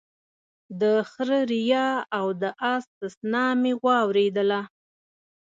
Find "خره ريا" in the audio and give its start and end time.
1.09-1.87